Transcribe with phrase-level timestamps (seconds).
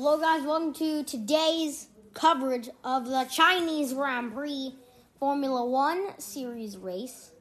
[0.00, 0.44] Hello, guys.
[0.44, 4.72] Welcome to today's coverage of the Chinese Grand Prix
[5.18, 7.32] Formula One Series race.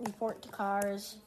[0.00, 1.18] Report cars.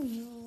[0.00, 0.39] Oh, you.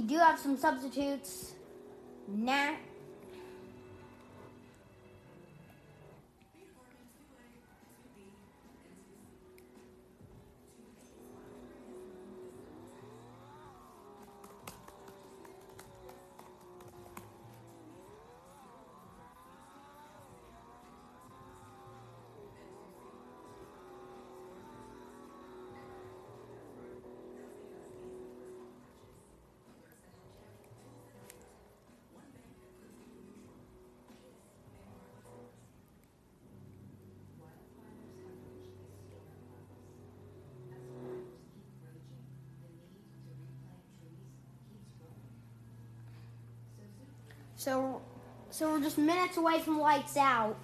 [0.00, 1.52] We do have some substitutes.
[2.26, 2.72] Nah.
[47.60, 48.00] So,
[48.48, 50.56] so we're just minutes away from lights out.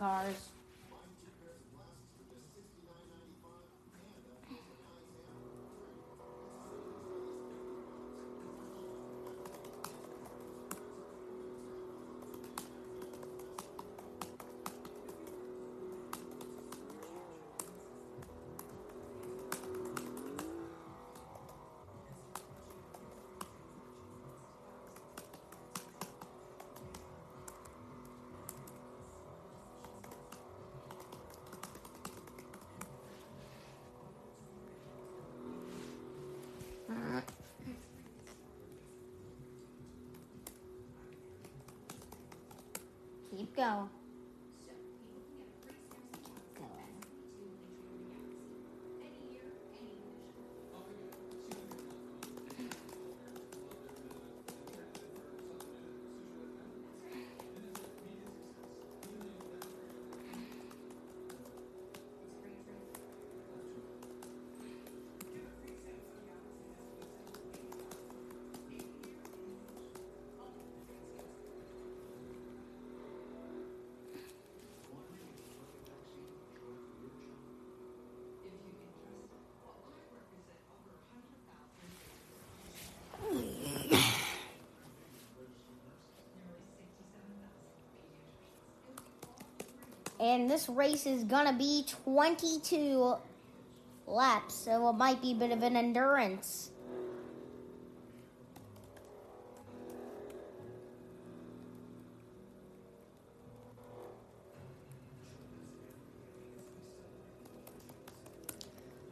[0.00, 0.49] Cars.
[43.56, 43.88] Cao
[90.20, 93.14] And this race is gonna be 22
[94.06, 96.70] laps, so it might be a bit of an endurance.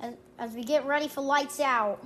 [0.00, 2.04] As, as we get ready for lights out.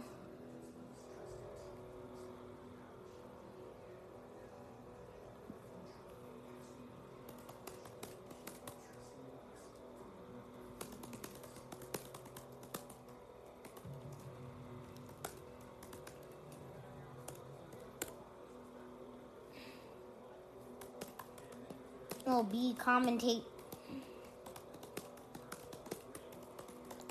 [22.82, 23.42] Commentate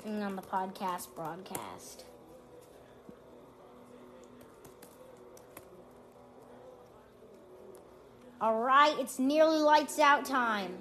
[0.04, 2.04] on the podcast broadcast.
[8.38, 10.76] All right, it's nearly lights out time.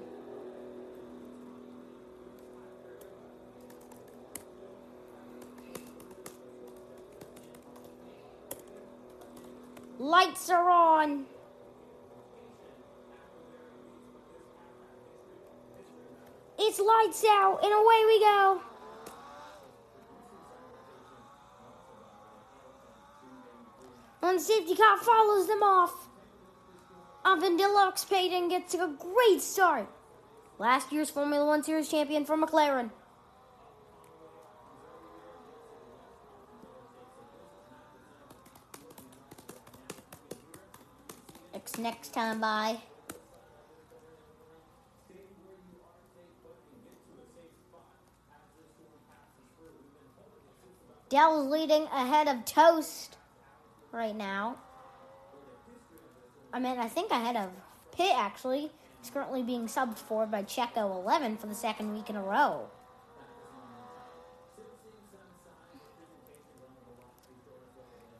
[9.99, 11.25] Lights are on.
[16.81, 18.61] Lights out, and away we go.
[24.23, 26.09] And safety car follows them off.
[27.25, 29.87] Avondilla Payton gets a great start.
[30.59, 32.91] Last year's Formula One Series champion for McLaren.
[41.81, 42.77] Next, time by.
[51.11, 53.17] Dell's leading ahead of Toast
[53.91, 54.55] right now.
[56.53, 57.49] I mean, I think ahead of
[57.91, 58.71] Pitt, actually.
[59.01, 62.69] He's currently being subbed for by Checo 11 for the second week in a row.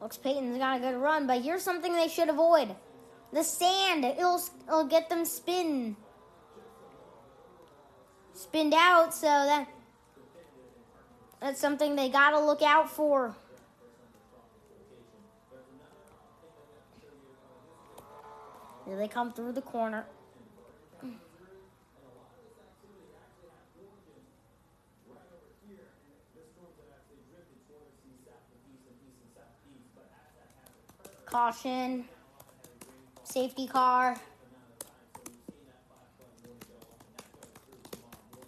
[0.02, 2.76] Looks Payton's got a good run, but here's something they should avoid.
[3.32, 5.96] The sand, it'll, it'll get them spin.
[8.34, 9.70] Spinned out, so that
[11.42, 13.36] that's something they gotta look out for.
[18.86, 20.06] Here they come through the corner.
[31.26, 32.06] Caution.
[33.24, 34.18] Safety car.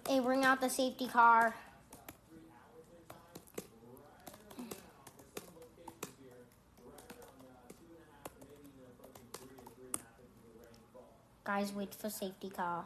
[0.05, 1.55] They bring out the safety car.
[11.53, 12.85] Guys, wait for safety car.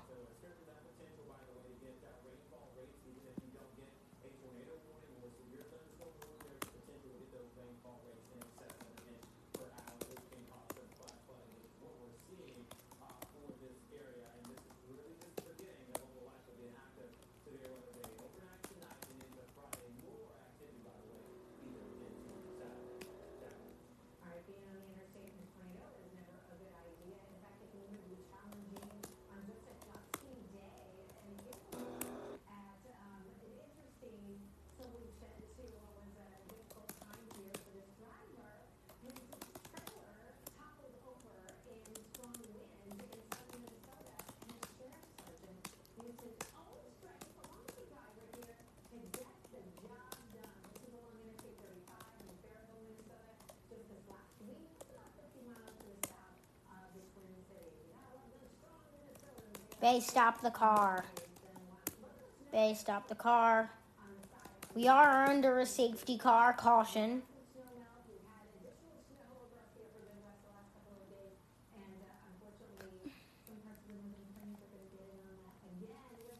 [59.80, 61.06] Bay, stop the car.
[62.52, 63.70] Bay, stop the car.
[64.74, 66.54] We are under a safety car.
[66.54, 67.22] Caution.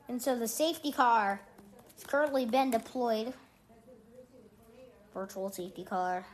[0.08, 1.42] And so the safety car
[1.96, 3.34] has currently been deployed.
[5.14, 6.26] Virtual safety car.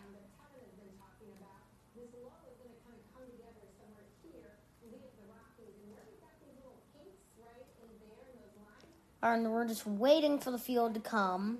[9.23, 11.59] And we're just waiting for the field to come.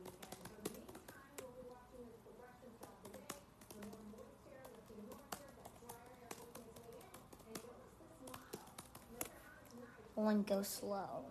[10.21, 11.25] one go slow.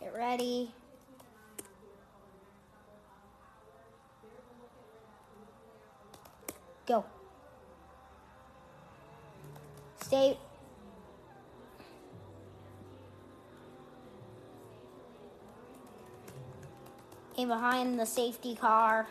[0.00, 0.70] Get ready.
[6.86, 7.04] Go.
[10.02, 10.38] Stay.
[17.32, 19.06] Stay behind the safety car.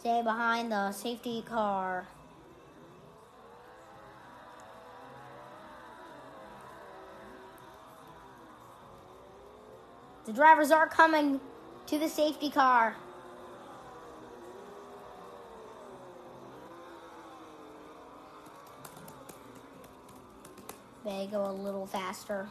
[0.00, 2.06] Stay behind the safety car.
[10.24, 11.38] The drivers are coming
[11.86, 12.96] to the safety car.
[21.04, 22.48] They go a little faster.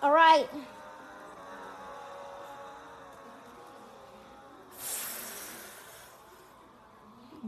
[0.00, 0.48] All right.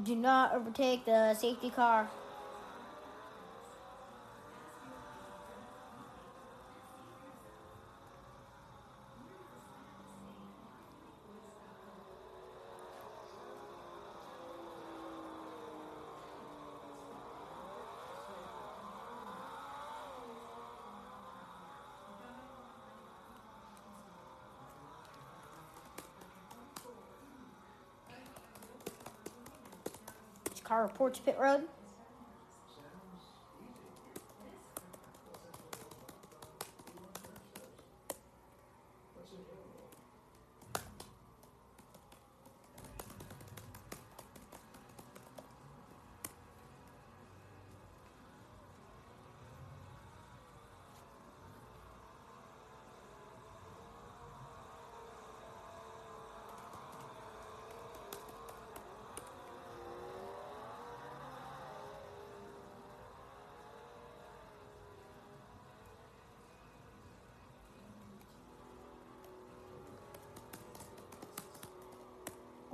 [0.03, 2.09] Do not overtake the safety car.
[30.81, 31.70] Car reports pit road.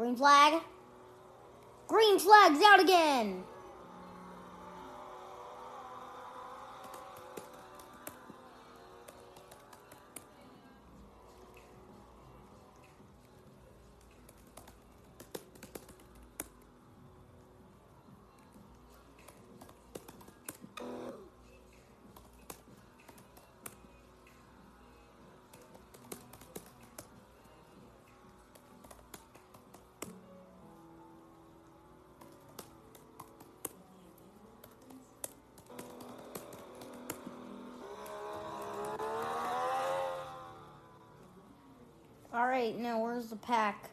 [0.06, 0.62] Green flag.
[1.88, 3.42] Green flag's out again.
[42.36, 43.88] All right, now where's the pack?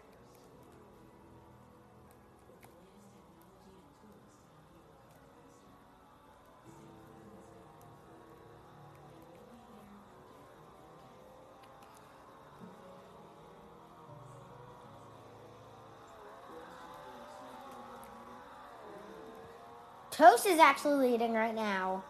[20.12, 22.04] Toast is actually leading right now.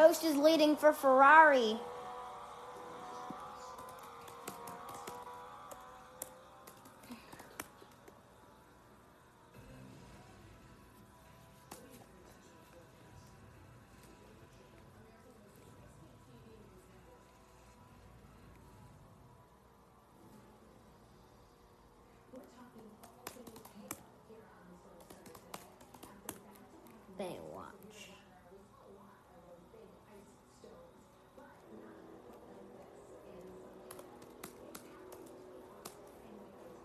[0.00, 1.76] Toast is leading for Ferrari.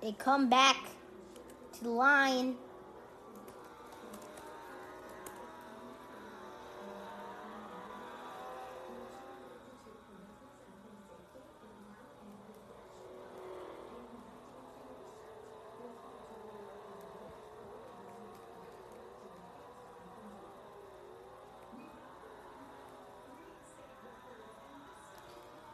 [0.05, 0.77] They come back
[1.73, 2.57] to the line.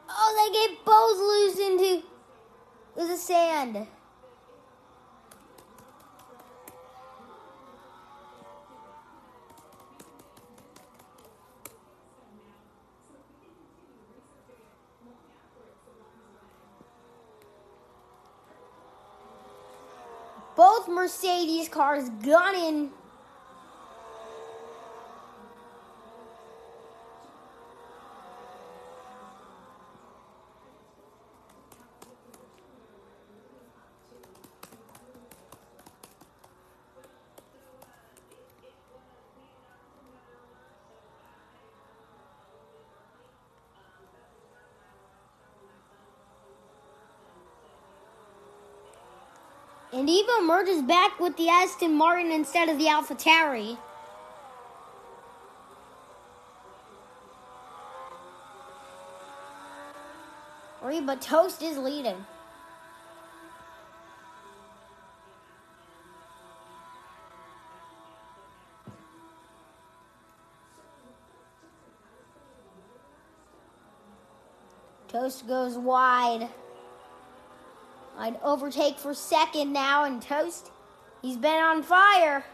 [0.09, 2.07] Oh, they get both loose into
[2.95, 3.88] the sand.
[20.62, 22.91] Both Mercedes cars gunning.
[49.93, 53.77] And Eva merges back with the Aston Martin instead of the Alpha Tauri.
[60.81, 62.25] Reba Toast is leading.
[75.10, 76.48] Toast goes wide.
[78.22, 80.70] I'd overtake for second now, and Toast,
[81.24, 82.46] he's been on fire.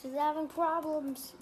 [0.00, 1.32] She's having problems.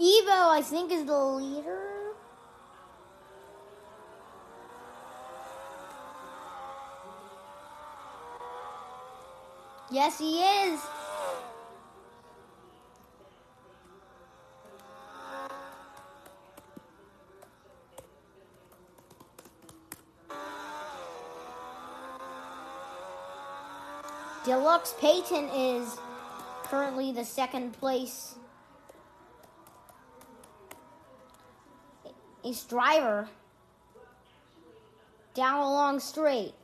[0.00, 2.14] Evo, I think, is the leader.
[9.92, 10.80] Yes, he is.
[24.50, 25.96] Deluxe Payton is
[26.64, 28.34] currently the second place.
[32.44, 33.28] Ace Driver
[35.34, 36.54] down a long straight.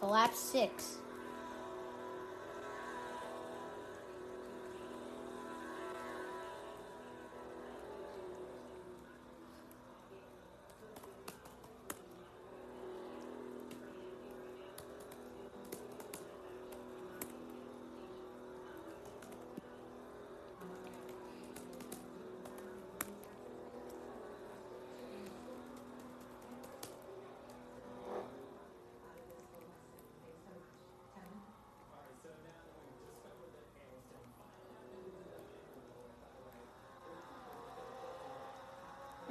[0.00, 0.96] So lap six.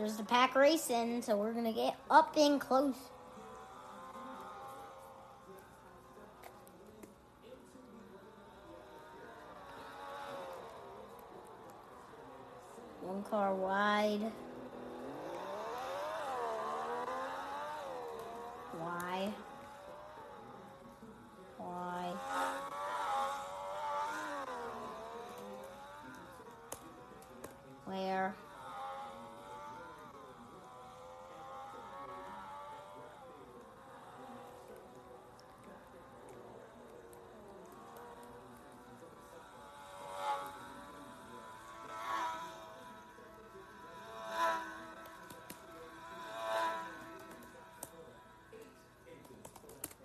[0.10, 2.95] There's the pack racing, so we're gonna get up in close.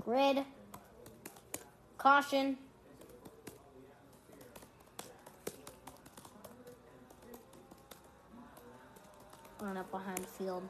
[0.04, 0.44] Grid.
[1.96, 2.58] Caution.
[9.60, 10.68] On up behind the field.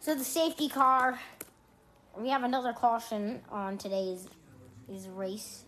[0.00, 1.20] So the safety car.
[2.16, 4.28] We have another caution on today's
[4.88, 5.64] is race.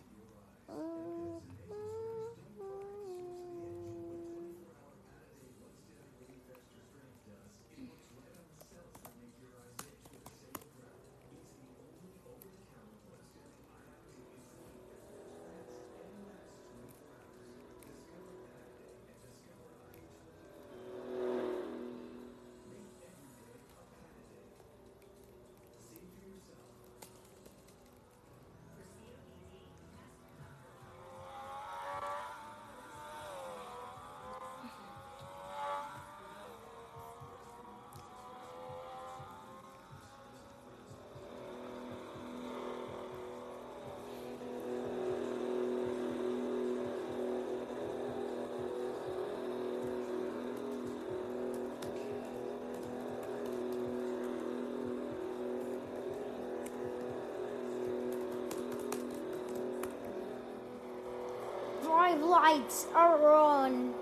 [62.07, 63.93] Five lights are on.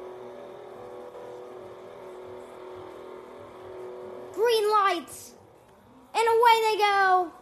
[4.34, 5.32] Green lights.
[6.14, 7.32] And away they go.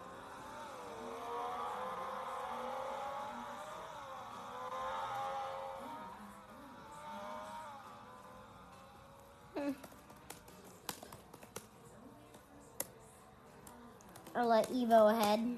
[9.56, 9.70] Hmm.
[14.36, 15.56] Or let Evo ahead.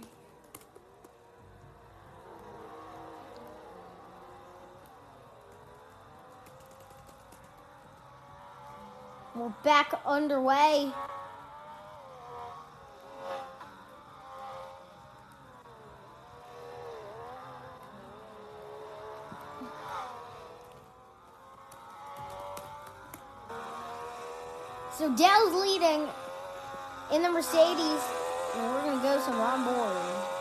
[9.44, 10.90] We're back underway.
[24.96, 26.08] So Dell's leading
[27.12, 28.00] in the Mercedes,
[28.54, 30.33] and we're gonna go some on board.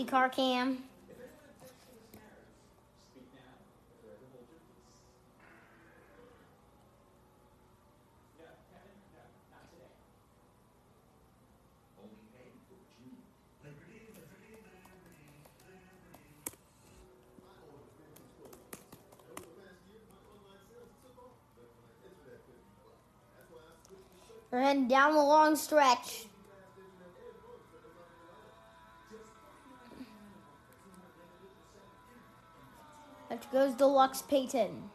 [0.00, 0.78] Safety car cam.
[24.50, 26.29] We're heading down the long stretch.
[33.60, 34.88] Goes Deluxe Peyton.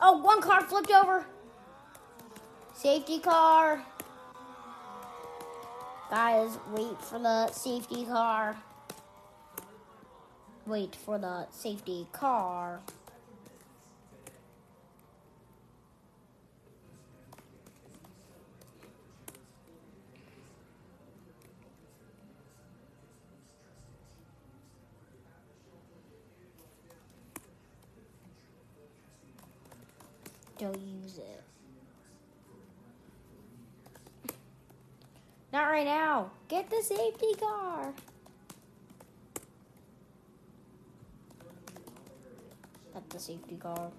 [0.00, 1.24] Oh, one car flipped over.
[2.78, 3.82] Safety car.
[6.10, 8.56] Guys, wait for the safety car.
[10.64, 12.78] Wait for the safety car.
[30.58, 31.42] Don't use it.
[35.52, 36.30] Not right now.
[36.48, 37.94] Get the safety car.
[42.94, 43.90] Not the safety car.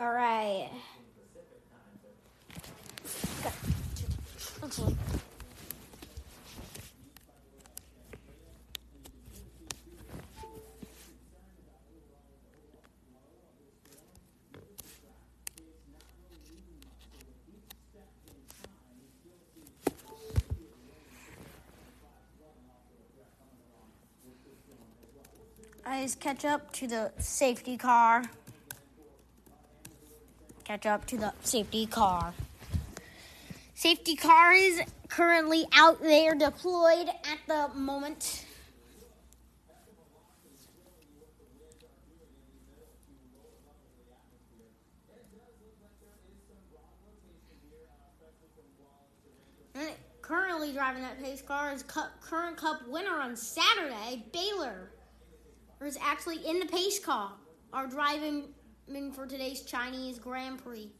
[0.00, 0.70] All right.
[4.64, 4.96] Okay.
[26.10, 28.24] just catch up to the safety car.
[30.70, 32.32] Catch up to the safety car.
[33.74, 38.44] Safety car is currently out there deployed at the moment.
[50.22, 54.92] currently driving that pace car is cup, current Cup winner on Saturday, Baylor.
[55.80, 57.32] who is actually in the pace car,
[57.72, 58.44] are driving
[59.12, 60.90] for today's Chinese Grand Prix.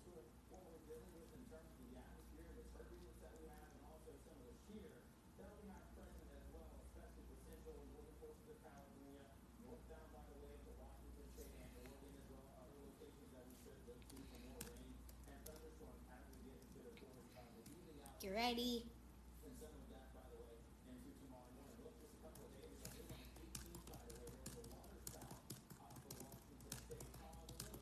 [18.22, 18.84] Get ready.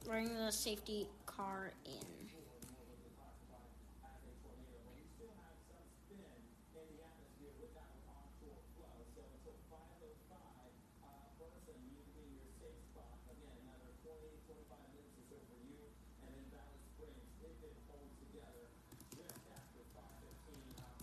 [0.07, 1.93] Bring the safety car in.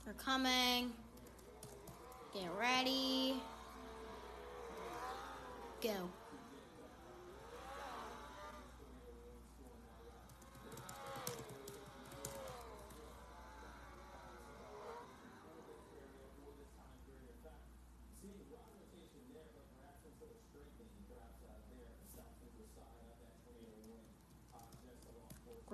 [0.04, 0.91] They're coming.
[2.36, 3.41] Get ready.
[5.82, 6.25] Go.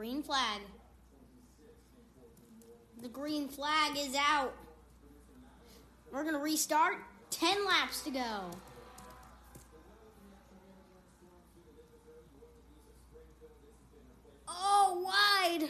[0.01, 0.61] Green flag.
[3.03, 4.51] The green flag is out.
[6.11, 6.95] We're going to restart.
[7.29, 8.51] 10 laps to go.
[14.47, 15.69] Oh, wide.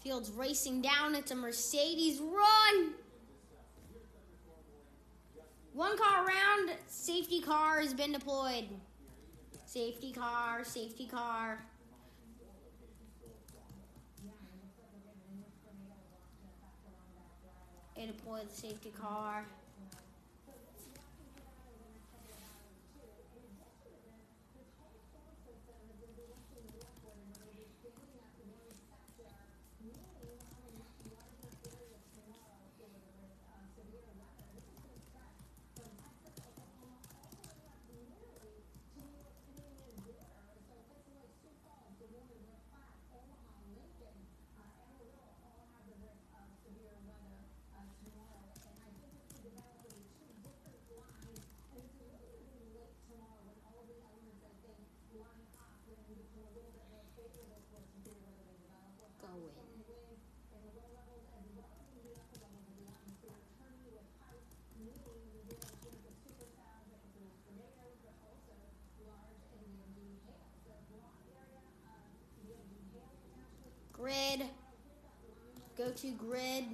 [0.00, 1.14] Fields racing down.
[1.14, 2.94] It's a Mercedes run.
[5.74, 6.70] One car around.
[6.86, 8.64] Safety car has been deployed.
[9.66, 11.62] Safety car, safety car.
[17.94, 19.44] They deploy the safety car.
[59.20, 59.50] Go in.
[73.92, 74.48] Grid.
[75.80, 76.64] Go to grid.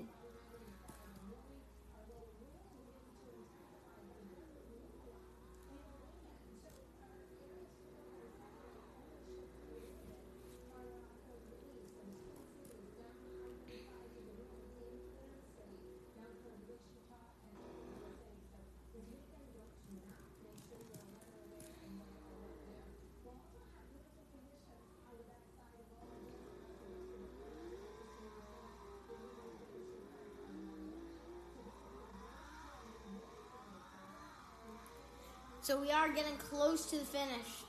[35.66, 37.65] So we are getting close to the finish.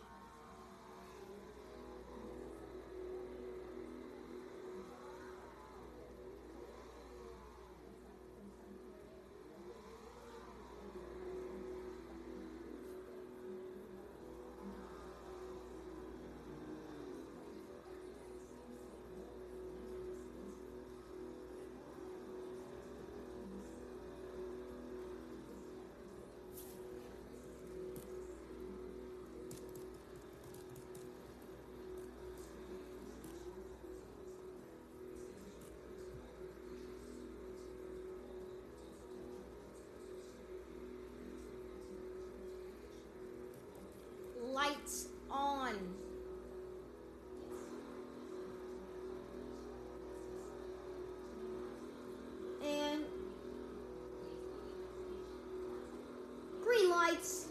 [57.07, 57.45] Lights.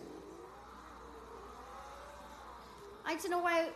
[3.07, 3.69] don't know why.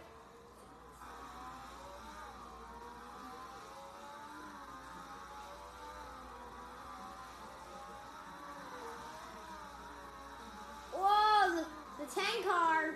[10.93, 11.65] Whoa, the,
[12.05, 12.95] the tank car.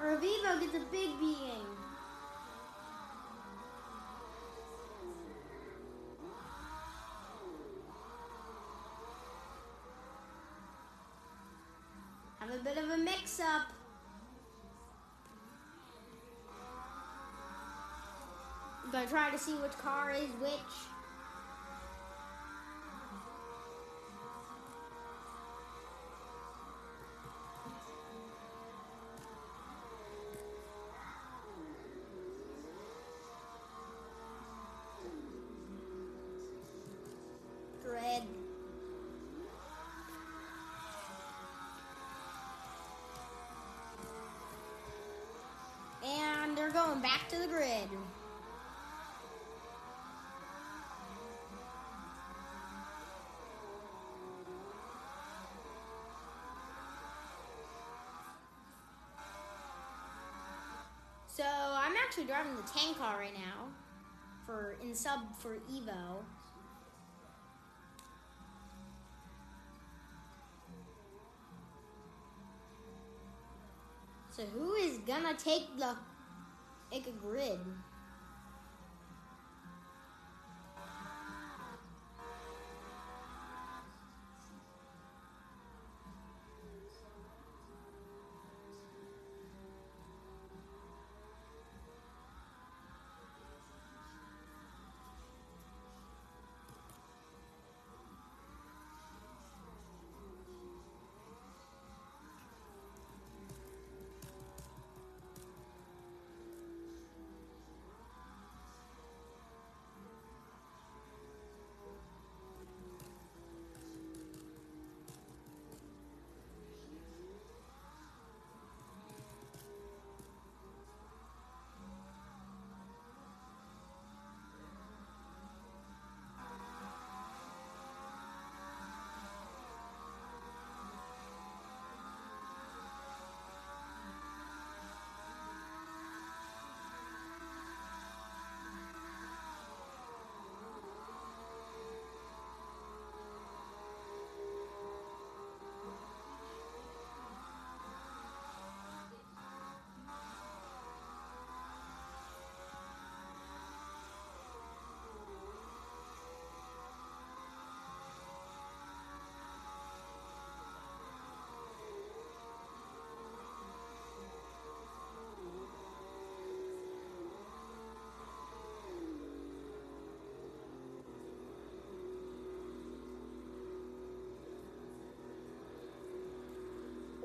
[0.00, 1.73] Or Vivo gets a big beating.
[12.64, 13.68] Bit of a mix up.
[18.82, 20.93] I'm Gonna try to see which car is which.
[46.94, 47.88] Going back to the grid.
[61.26, 63.66] So I'm actually driving the tank car right now
[64.46, 66.22] for in sub for Evo.
[74.30, 75.96] So who is gonna take the
[76.90, 77.60] make a grid?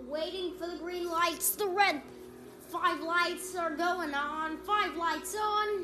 [0.09, 1.51] Waiting for the green lights.
[1.51, 2.01] The red
[2.69, 4.57] five lights are going on.
[4.57, 5.78] Five lights on.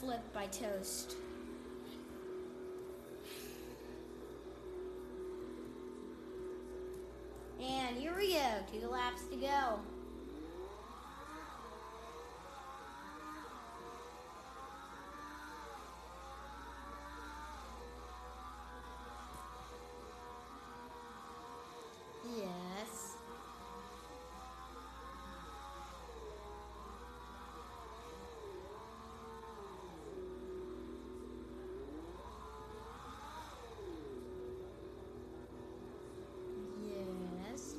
[0.00, 1.16] Flip by toast.
[7.60, 8.38] And here we go.
[8.72, 9.80] Two laps to go.
[22.36, 23.16] Yes.
[36.84, 37.74] Yes.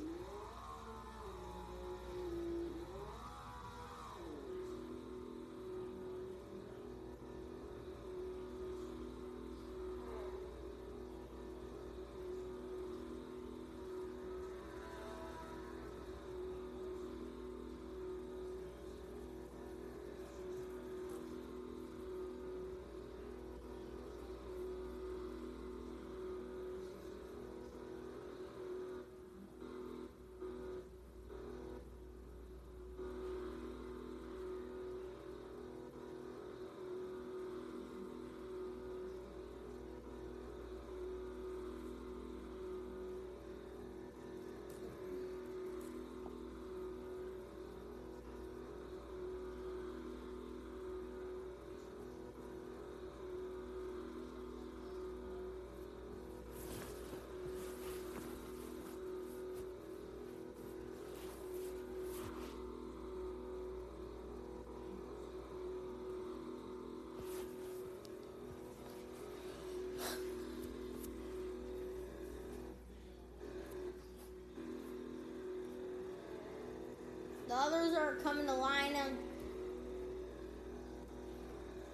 [77.50, 79.10] The others are coming to line up.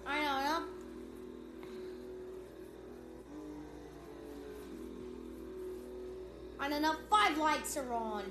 [0.05, 0.63] I don't know, I know.
[6.59, 8.25] And enough five lights are on.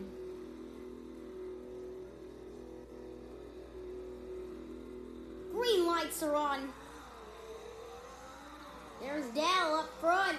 [5.52, 6.68] Green lights are on.
[9.00, 10.38] There's Dal up front.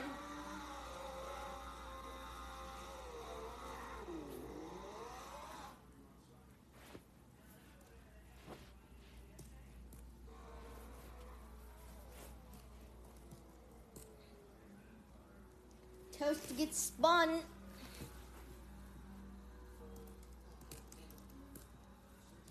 [16.58, 17.42] Gets spun.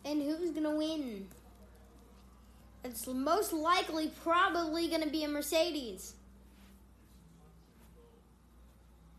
[0.05, 1.27] And who's gonna win?
[2.85, 6.15] It's most likely probably gonna be a Mercedes.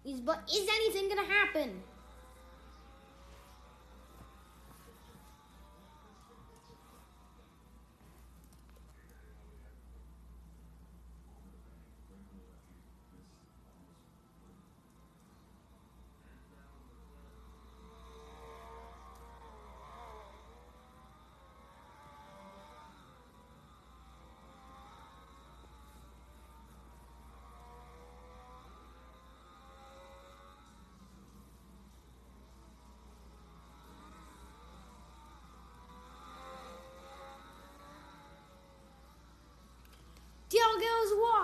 [0.06, 1.84] Is but is anything gonna happen?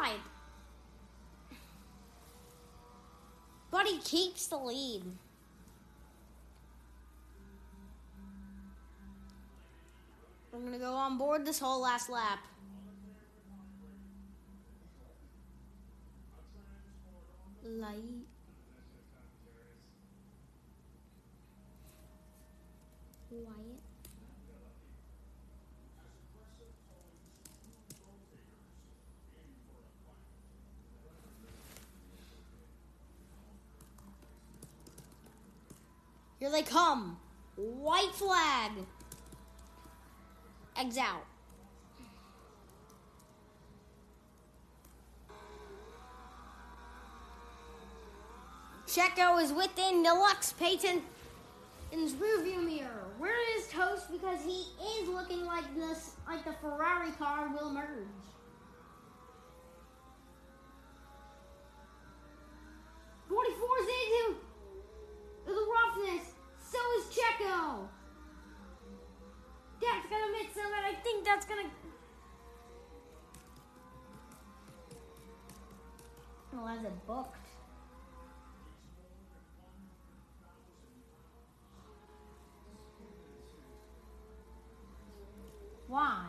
[0.03, 0.19] Goes wide.
[3.71, 5.03] But he keeps the lead.
[10.51, 12.39] We're going to go on board this whole last lap.
[17.65, 17.97] Light.
[23.31, 23.83] Wyatt.
[36.42, 37.17] Here they come.
[37.55, 38.71] White flag.
[40.77, 41.25] Eggs out.
[48.87, 51.01] Checo is within Deluxe Peyton
[51.91, 53.07] in his rearview mirror.
[53.17, 54.11] Where is Toast?
[54.11, 54.67] Because he
[54.99, 57.87] is looking like this, like the Ferrari car will merge.
[67.63, 67.87] Checo.
[69.81, 71.63] That's gonna miss him, and I think that's gonna.
[76.53, 77.37] Well, has it booked?
[85.87, 86.25] Why?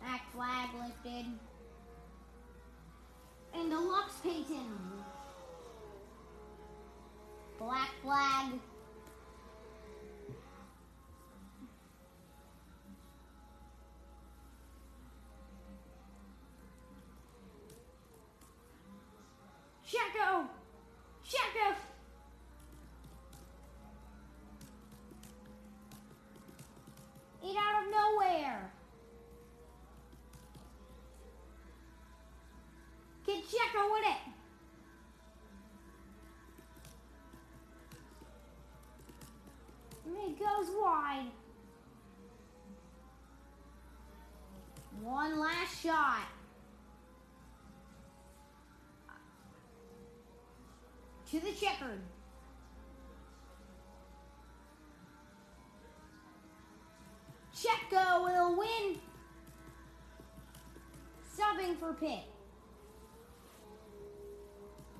[0.00, 1.26] Black flag lifted.
[3.54, 4.91] And deluxe Peyton.
[7.62, 8.58] Black flag.
[19.86, 20.48] Checo!
[21.24, 21.76] Checo!
[27.44, 28.72] It out of nowhere.
[33.24, 34.41] Kid Checo with it.
[51.32, 52.02] To the checkered.
[57.56, 58.98] Checo will win.
[61.34, 62.24] Subbing for pit.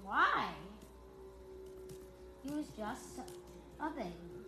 [0.03, 0.49] Why?
[2.43, 3.18] He was just
[3.78, 4.41] subbing.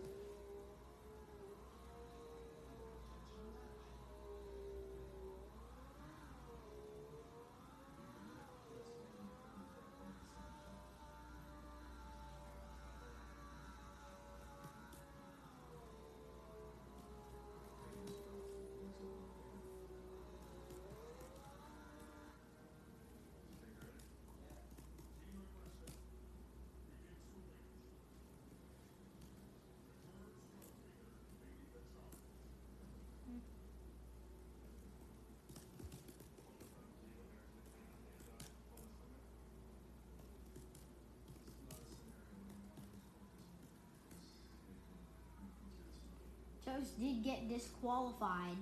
[46.75, 48.57] Toast did get disqualified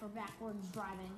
[0.00, 1.12] for backwards driving.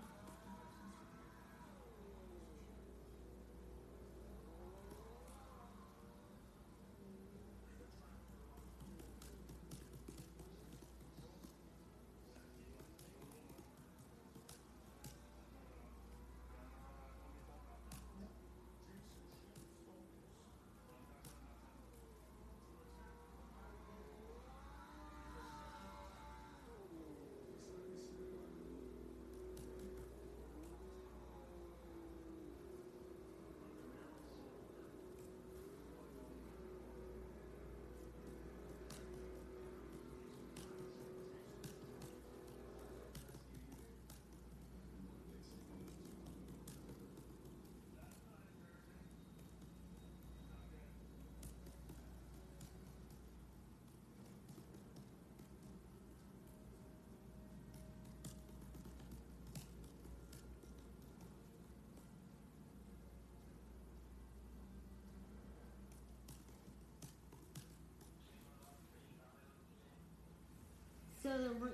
[71.35, 71.71] So the re-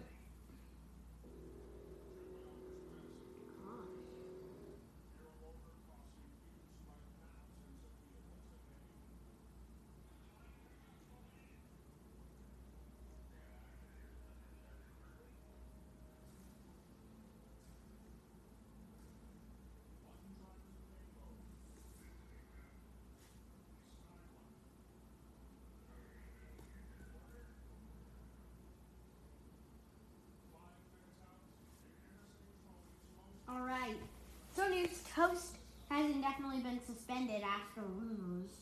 [33.51, 33.97] All right.
[34.55, 34.69] So
[35.21, 35.57] Toast
[35.91, 38.53] has indefinitely been suspended after rumors.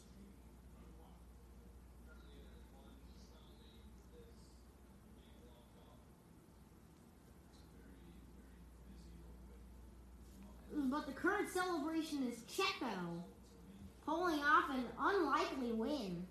[10.74, 13.22] But the current celebration is Checo
[14.04, 16.26] pulling off an unlikely win.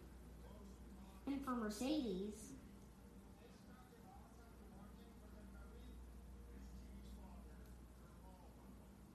[1.25, 2.33] And for Mercedes.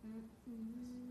[0.07, 1.02] Mm-mm.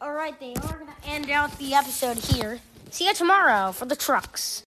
[0.00, 2.60] All right, they are going to end out the episode here.
[2.90, 4.62] See you tomorrow for the trucks.